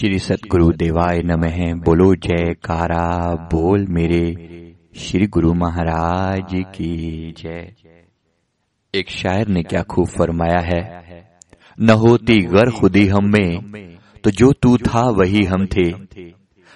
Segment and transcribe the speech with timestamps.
[0.00, 3.08] श्री सतगुरु देवाय नमः। बोलो जय कारा
[3.52, 4.20] बोल मेरे
[4.96, 7.66] श्री गुरु महाराज की जय।
[8.94, 10.80] एक शायर ने क्या खूब फरमाया है,
[11.78, 15.88] न होती गर खुदी हम में तो जो तू था वही हम थे।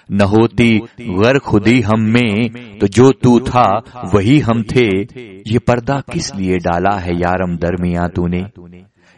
[0.09, 3.67] न होती गर खुदी हम में तो जो तू था
[4.13, 4.87] वही हम थे।
[5.45, 8.45] ये पर्दा किस लिए डाला है यारम दरमिया तूने?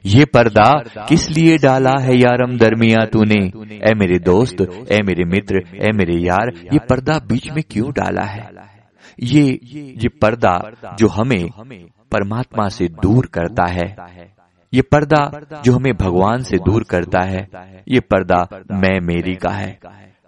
[0.06, 0.66] ये पर्दा
[1.10, 3.40] किस लिए डाला है यारम दरमिया तूने?
[3.78, 4.62] ए मेरे दोस्त
[4.92, 8.50] ए मेरे मित्र ए मेरे यार ये पर्दा बीच में क्यों डाला है?
[9.24, 9.60] ये
[9.98, 10.60] ये पर्दा
[11.00, 11.50] जो हमें
[12.12, 13.96] परमात्मा से दूर करता है।
[14.74, 15.32] ये पर्दा
[15.66, 17.48] जो हमें भगवान से दूर करता है।
[17.88, 19.80] ये पर्दा मैं मेरी का है।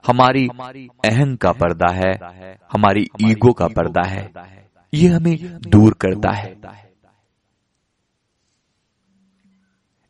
[0.08, 0.48] हमारी
[1.06, 2.14] अहंग का पर्दा है।
[2.74, 4.30] हमारी ईगो का पर्दा है।
[4.94, 5.38] ये हमें
[5.70, 6.56] दूर करता है।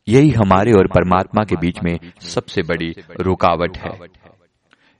[0.06, 3.92] यही हमारे और परमात्मा के बीच में सबसे बड़ी रुकावट है।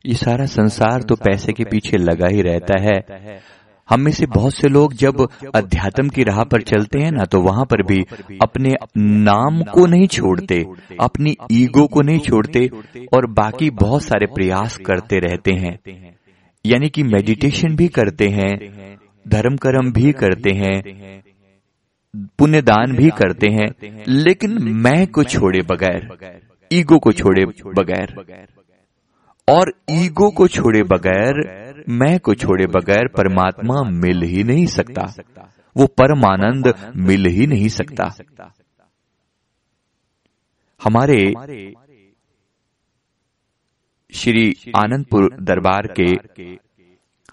[0.04, 3.40] ये सारा संसार तो पैसे के पीछे लगा ही रहता है।
[3.88, 7.40] हम में से बहुत से लोग जब अध्यात्म की राह पर चलते हैं ना तो
[7.43, 8.01] वहाँ पर भी
[8.43, 10.65] अपने नाम को नहीं छोड़ते,
[11.01, 12.68] अपनी ईगो को नहीं छोड़ते
[13.15, 15.78] और बाकी बहुत सारे प्रयास करते रहते हैं।
[16.65, 18.54] यानी कि मेडिटेशन भी करते हैं,
[19.26, 20.82] धर्म कर्म भी करते हैं
[22.14, 26.08] पुण्य दान भी करते हैं लेकिन मैं को छोड़े बगैर
[26.72, 28.14] ईगो को छोड़े बगैर।
[29.48, 35.02] और ईगो को छोड़े बगैर मैं को छोड़े बगैर परमात्मा मिल ही नहीं सकता।
[35.76, 38.04] वो परमानंद मिल ही नहीं सकता।
[40.80, 41.34] हमारे
[44.12, 46.10] श्री आनंदपुर दरबार के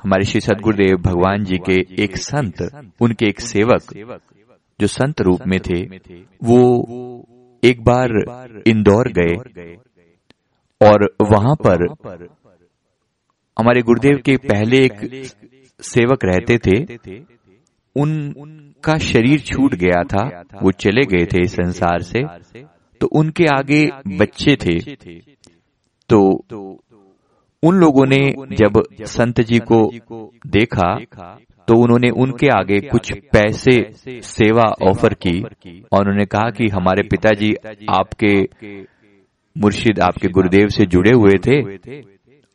[0.04, 2.62] हमारे श्री सदगुरुदेव भगवान जी के एक संत
[3.02, 3.94] उनके एक सेवक
[4.80, 5.82] जो संत रूप में थे
[6.44, 6.60] वो
[7.64, 8.10] एक बार
[8.68, 9.36] इंदौर गए
[10.82, 11.86] और वहाँ पर
[13.58, 15.00] हमारे गुरुदेव के पहले एक
[15.82, 16.78] सेवक रहते थे
[17.96, 22.24] उनका शरीर छूट गया था वो चले गए थे इस संसार से।
[23.02, 23.86] तो उनके आगे
[24.18, 24.78] बच्चे थे।
[26.10, 26.20] तो
[27.64, 28.20] उन लोगों ने
[28.56, 29.80] जब संत जी को
[30.48, 30.98] देखा
[31.68, 37.54] तो उन्होंने उनके आगे कुछ पैसे सेवा ऑफ़र की और उन्होंने कहा कि हमारे पिताजी
[37.90, 38.34] आपके
[39.56, 41.60] मुर्शिद, आपके गुरुदेव से जुड़े हुए थे,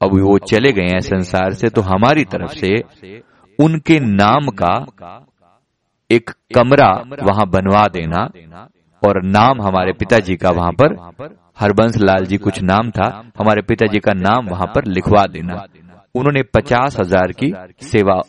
[0.01, 2.77] अब वो चले गए हैं संसार से तो हमारी तरफ़ से
[3.59, 4.75] उनके नाम का
[6.11, 6.91] एक कमरा
[7.23, 8.23] वहाँ बनवा देना
[9.03, 10.97] और नाम हमारे पिताजी का वहाँ पर,
[11.61, 13.09] हरबंस लाल जी कुछ नाम था,
[13.39, 15.65] हमारे पिताजी का नाम वहाँ पर लिखवा देना।
[16.15, 17.53] उन्होंने पचास हज़ार की
[17.83, 18.21] सेवा,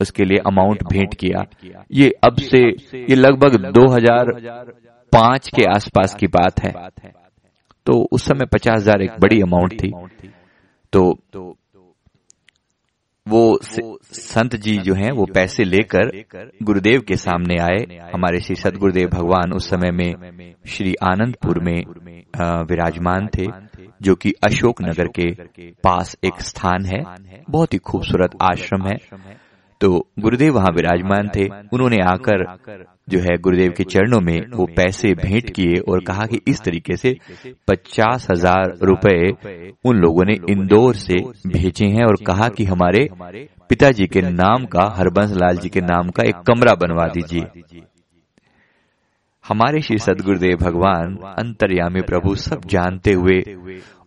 [0.00, 1.44] उसके लिए अमाउंट भेंट किया।
[1.92, 2.58] ये अब से,
[2.98, 4.32] ये लगभग दो हज़ार
[5.12, 6.72] पाँच के आसपास की बात है।
[7.86, 9.92] तो उस समय पचास हज़ार एक बड़ी अमाउंट थी।
[10.92, 11.02] तो
[13.26, 16.10] वो संत जी जो हैं, वो पैसे लेकर
[16.62, 21.76] गुरुदेव के सामने आए। हमारे श्री सदगुरुदेव भगवान उस समय में श्री आनंदपुर में
[22.64, 23.46] विराजमान थे।
[24.00, 25.30] जो कि अशोक नगर के
[25.84, 27.02] पास एक स्थान है।
[27.50, 28.96] बहुत ही खूबसूरत आश्रम है।
[29.80, 29.88] तो
[30.18, 32.44] गुरुदेव वहाँ विराजमान थे। उन्होंने आकर
[33.08, 36.96] जो है गुरुदेव के चरणों में वो पैसे भेंट किए और कहा कि इस तरीके
[36.96, 37.14] से
[37.68, 39.16] पचास हज़ार रूपए
[39.84, 41.16] उन लोगों ने इंदौर से
[41.48, 43.08] भेजे हैं और कहा कि हमारे
[43.70, 47.89] पिताजी के नाम का हरबंस लाल जी के नाम का एक कमरा बनवा दीजिए।
[49.50, 53.38] हमारे श्री सदगुरुदेव भगवान अंतर्यामी प्रभु सब जानते हुए,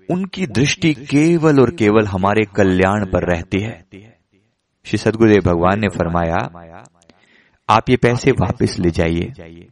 [0.10, 3.74] उनकी दृष्टि केवल और केवल हमारे कल्याण पर रहती है।
[4.86, 6.38] श्री सदगुरुदेव भगवान ने फरमाया,
[7.70, 9.68] आप ये पैसे वापस ले जाइए।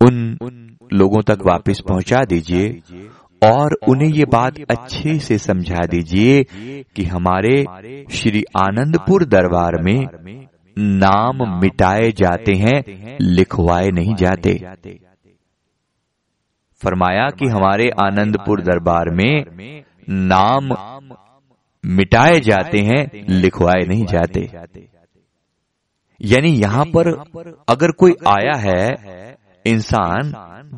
[0.00, 2.68] उन लोगों तक वापस पहुँचा दीजिए
[3.42, 6.42] और उन्हें ये बात अच्छे से समझा दीजिए
[6.96, 7.64] कि हमारे
[8.12, 10.06] श्री आनंदपुर दरबार में
[10.76, 12.82] नाम मिटाए जाते हैं,
[13.20, 14.54] लिखवाए नहीं जाते।
[16.82, 20.68] फरमाया कि हमारे आनंदपुर दरबार में नाम
[21.84, 24.40] मिटाए जाते हैं, लिखवाए नहीं जाते।
[26.20, 27.12] यानी यहाँ पर
[27.68, 30.32] अगर कोई आया है, इंसान,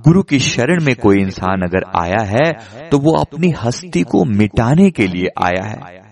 [0.05, 2.53] गुरु की शरण में कोई इंसान अगर आया है
[2.91, 6.04] तो वो अपनी हस्ती को मिटाने के लिए आया है।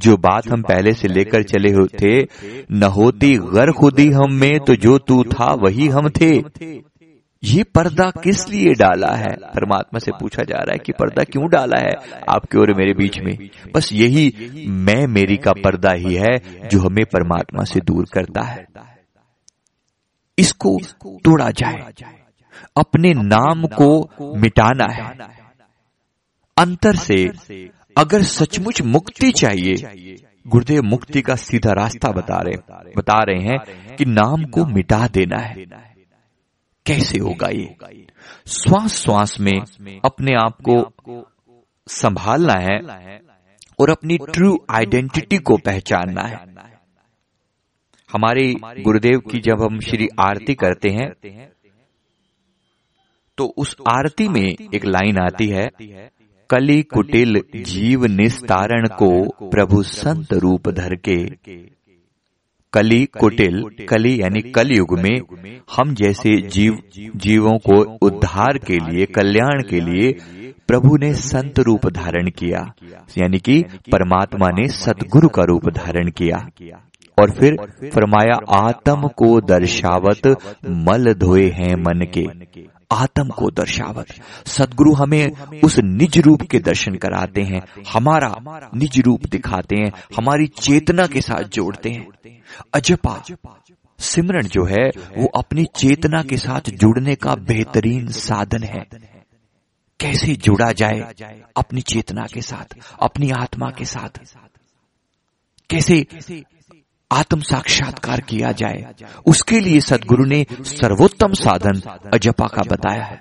[0.00, 2.26] जो बात हम पहले से लेकर चले थे
[2.70, 6.42] न होती गर खुदी हम में तो जो तू था वही हम थे।
[7.44, 9.36] ये पर्दा किस लिए डाला है?
[9.54, 11.94] परमात्मा से पूछा जा रहा है कि पर्दा क्यों डाला है
[12.28, 13.50] आपके और मेरे बीच में?
[13.74, 16.36] बस यही मैं मेरी का पर्दा ही है
[16.68, 18.66] जो हमें परमात्मा से दूर करता है।
[20.38, 21.92] इसको तोड़ा जाए।
[22.76, 25.18] अपने नाम को मिटाना है।
[26.58, 27.28] अंतर से
[28.00, 29.74] अगर सचमुच मुक्ति चाहिए,
[30.46, 35.38] गुरुदेव मुक्ति का सीधा रास्ता बता रहे बता रहे हैं कि नाम को मिटा देना
[35.38, 35.64] है।
[36.86, 37.76] कैसे होगा ये?
[38.46, 39.52] श्वास श्वास में
[40.04, 40.76] अपने आप को
[41.86, 42.78] संभालना है
[43.78, 46.38] और अपनी ट्रू आइडेंटिटी को पहचानना है।
[48.10, 51.10] हमारे गुरुदेव की जब हम श्री आरती करते हैं
[53.38, 55.68] तो उस आरती में एक लाइन आती है
[56.50, 59.10] कली कुटिल जीव निस्तारण को
[59.50, 61.28] प्रभु संत रूप धर के
[62.72, 65.20] कली कुटिल कली यानी कलयुग में
[65.76, 66.82] हम जैसे जीव
[67.16, 70.12] जीवों को उद्धार के लिए कल्याण के लिए
[70.68, 72.74] प्रभु ने संत रूप धारण किया।
[73.18, 73.62] यानी कि
[73.92, 76.36] परमात्मा ने सतगुरु का रूप धारण किया।
[77.20, 77.56] और फिर
[77.90, 80.36] फरमाया आत्म को दर्शावत
[80.70, 82.50] मल धोए हैं मन के।
[82.92, 84.06] आत्म को दर्शावत
[84.46, 88.34] सदगुरु हमें उस निज रूप के दर्शन कराते हैं, हमारा
[88.74, 92.06] निज रूप दिखाते हैं, हमारी चेतना के साथ जोड़ते हैं।
[92.74, 93.22] अजपा,
[93.98, 94.88] सिमरन जो है,
[95.18, 98.84] वो अपनी चेतना के साथ जुड़ने का बेहतरीन साधन है।
[100.00, 101.14] कैसे जुड़ा जाए
[101.56, 104.18] अपनी चेतना के साथ, अपनी आत्मा के साथ?
[105.70, 106.06] कैसे
[107.12, 108.94] आत्म साक्षात्कार किया जाए।
[109.26, 111.80] उसके लिए सदगुरु ने सर्वोत्तम साधन
[112.14, 113.20] अजपा का बताया है।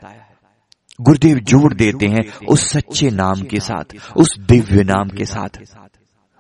[1.02, 5.58] गुरुदेव जोड़ देते हैं उस सच्चे नाम के साथ, उस दिव्य नाम के साथ।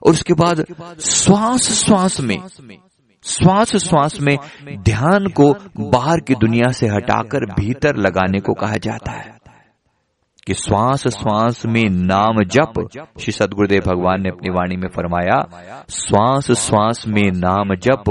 [0.03, 0.65] और उसके बाद
[1.01, 2.37] श्वास श्वास में,
[3.23, 4.37] श्वास श्वास में
[4.77, 9.38] ध्यान को बाहर की दुनिया से हटाकर भीतर लगाने को कहा जाता है।
[10.49, 12.73] कि श्वास श्वास में नाम जप,
[13.19, 15.37] श्री सदगुरुदेव भगवान ने अपनी वाणी में फरमाया,
[15.89, 18.09] श्वास श्वास में नाम जप,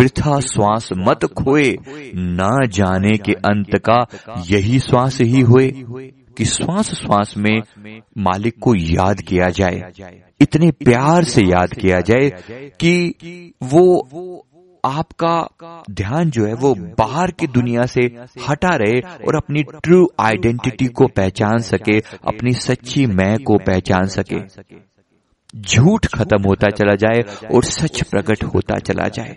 [0.00, 1.76] वृथा श्वास मत खोए,
[2.14, 3.98] ना जाने के अंत का
[4.50, 5.68] यही श्वास ही हुए,
[6.36, 7.60] कि श्वास श्वास में
[8.18, 9.92] मालिक को याद किया जाए,
[10.40, 12.30] इतने प्यार से याद किया जाए
[12.80, 14.46] कि वो
[14.84, 15.48] आपका
[15.90, 18.00] ध्यान जो है वो बाहर की दुनिया से
[18.48, 24.40] हटा रहे और अपनी ट्रू आइडेंटिटी को पहचान सके अपनी सच्ची मैं को पहचान सके।
[25.60, 27.20] झूठ खत्म होता चला जाए
[27.54, 29.36] और सच प्रकट होता चला जाए।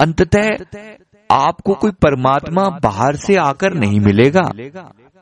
[0.00, 0.48] अंततः
[1.30, 4.50] आपको कोई परमात्मा बाहर से आकर नहीं मिलेगा।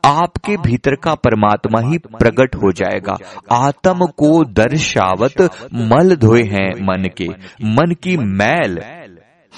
[0.05, 3.17] आपके भीतर का परमात्मा ही प्रकट हो जाएगा।
[3.51, 5.41] आत्म को दर्शावत
[5.73, 7.27] मल धोए हैं मन के
[7.63, 8.79] मन की मैल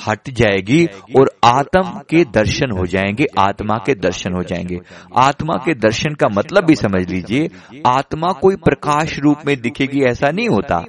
[0.07, 0.85] हट जाएगी
[1.19, 4.79] और आत्म के दर्शन हो जाएँगे आत्मा के दर्शन हो जाएँगे।
[5.17, 7.49] आत्मा के दर्शन का मतलब भी समझ लीजिए
[7.87, 10.85] आत्मा कोई प्रकाश रूप में दिखेगी ऐसा नहीं होता।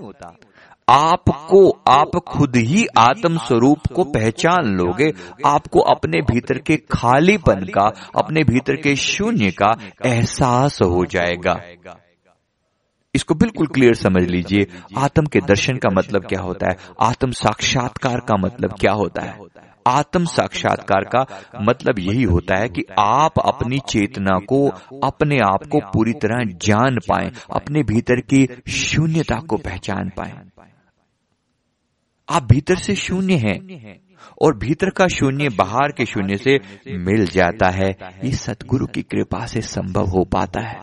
[0.88, 5.12] आपको आप खुद ही आत्म स्वरूप को पहचान लोगे
[5.46, 9.72] आपको अपने भीतर के खालीपन का अपने भीतर के शून्य का
[10.06, 11.60] एहसास हो जाएगा।
[13.14, 14.66] इसको बिल्कुल क्लियर समझ लीजिए।
[14.96, 16.76] आत्म के दर्शन का मतलब क्या होता है?
[17.00, 19.38] आत्म साक्षात्कार का मतलब क्या होता है?
[19.86, 21.26] आत्म साक्षात्कार का
[21.62, 24.68] मतलब यही होता है कि आप अपनी चेतना को
[25.04, 30.32] अपने आप को पूरी तरह जान पाए अपने भीतर की शून्यता को पहचान पाए।
[32.28, 33.58] आप भीतर से शून्य हैं
[34.42, 36.60] और भीतर का शून्य बाहर के शून्य से
[36.96, 37.90] मिल जाता है।
[38.24, 40.80] ये सतगुरु की कृपा से संभव हो पाता है।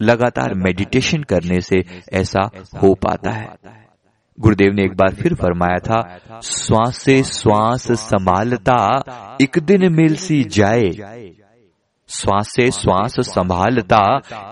[0.00, 1.82] लगातार मेडिटेशन करने से
[2.12, 2.48] ऐसा
[2.82, 3.48] हो पाता है।
[4.38, 10.42] गुरुदेव ने एक बार फिर फरमाया था श्वास से श्वास संभालता, एक दिन मिल सी
[10.50, 10.90] जाए।
[12.10, 14.02] श्वास से श्वास संभालता,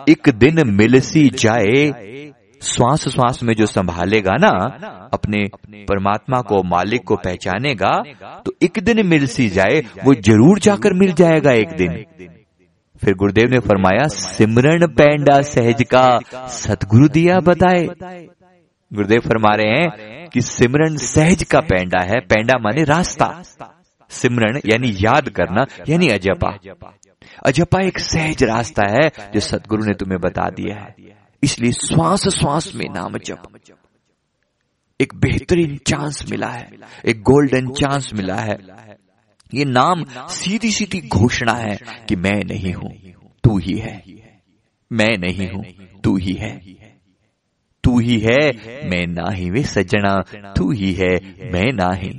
[0.08, 4.50] एक दिन मिल सी जाए। श्वास श्वास में जो संभालेगा ना,
[5.12, 5.44] अपने
[5.84, 7.92] परमात्मा को, मालिक को पहचानेगा
[8.46, 12.04] तो एक दिन मिल सी जाए, वो ज़रूर जाकर मिल जाएगा एक दिन।
[13.04, 16.18] फिर गुरुदेव ने फरमाया, सिमरन पैंडा सहज का
[16.48, 17.86] सतगुरु दिया बताए
[18.94, 23.42] गुरुदेव फरमा रहे हैं कि सिमरन सहज का पैंडा है। पैंडा माने रास्ता।
[24.10, 26.58] सिमरन यानी याद करना, यानी अजपा।
[27.46, 30.96] अजपा एक सहज रास्ता है जो सतगुरु ने तुम्हें बता दिया है।
[31.42, 33.42] इसलिए श्वास श्वास में नाम जप।
[35.00, 36.70] एक बेहतरीन चांस मिला है।
[37.06, 38.58] एक गोल्डन चांस मिला है।
[39.54, 42.90] ये नाम सीधी सीधी घोषणा है कि मैं नहीं हूँ,
[43.44, 44.02] तू ही है।
[44.92, 45.64] मैं नहीं हूँ,
[46.04, 46.84] तू ही है।
[47.84, 48.40] तू ही है,
[48.88, 50.20] मैं ना ही वे सज्जना
[50.56, 51.14] तू ही है,
[51.52, 52.18] मैं ना ही।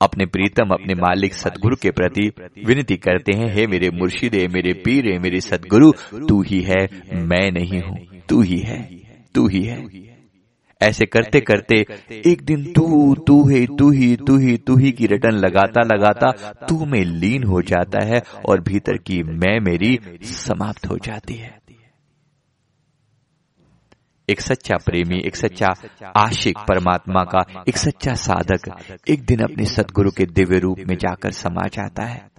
[0.00, 2.32] अपने प्रीतम, अपने मालिक सदगुरु के प्रति
[2.66, 5.92] विनती करते हैं, हे मेरे मुर्शिदे, मेरे पीर, मेरे सदगुरु,
[6.28, 8.82] तू ही है, मैं नहीं हूँ, तू ही है,
[9.34, 10.11] तू ही है।
[10.82, 11.84] ऐसे करते करते
[12.30, 16.30] एक दिन तू तू ही तू ही तू ही तू ही की रटन लगाता लगाता
[16.68, 21.60] तू में लीन हो जाता है और भीतर की मैं मेरी समाप्त हो जाती है।
[24.28, 25.68] एक सच्चा प्रेमी एक सच्चा
[26.16, 28.68] आशिक परमात्मा का एक सच्चा साधक
[29.08, 32.31] एक दिन अपने सदगुरु के दिव्य रूप में जाकर समा जाता है।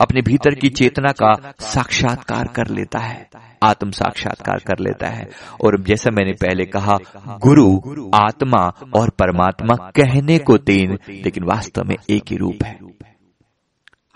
[0.00, 3.28] अपने भीतर की चेतना का साक्षात्कार कर लेता है
[3.62, 5.28] आत्म साक्षात्कार कर लेता है।
[5.64, 6.98] और जैसा मैंने पहले कहा
[7.46, 8.62] गुरु आत्मा
[8.94, 12.78] और परमात्मा कहने को तीन लेकिन वास्तव में एक ही रूप है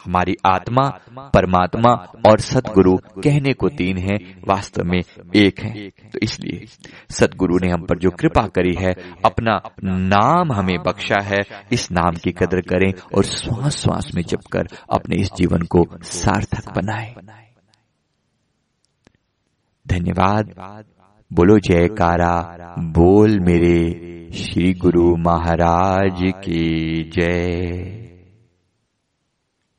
[0.06, 0.88] हमारी आत्मा,
[1.34, 1.90] परमात्मा
[2.30, 4.14] और सदगुरु कहने को तीन है,
[4.49, 5.00] वास्तव में
[5.37, 6.66] एक है। तो इसलिए
[7.11, 8.92] सदगुरु ने हम पर जो कृपा करी है,
[9.25, 11.40] अपना नाम हमें बख्शा है,
[11.73, 15.84] इस नाम की कदर करें और श्वास श्वास में जप कर अपने इस जीवन को
[16.02, 17.14] सार्थक बनाए।
[19.88, 20.54] धन्यवाद।
[21.32, 28.13] बोलो, जयकारा। बोल मेरे श्री गुरु महाराज की जय।